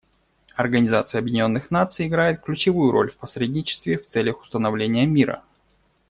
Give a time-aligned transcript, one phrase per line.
[0.55, 5.43] Организация Объединенных Наций играет ключевую роль в посредничестве в целях установления мира.